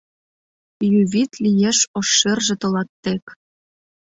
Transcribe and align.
Ю 0.97 0.99
вӱд 1.11 1.31
лиеш 1.43 1.79
ош 1.99 2.07
шӧржӧ 2.17 2.55
тылат 2.61 2.89
тек. 3.03 3.23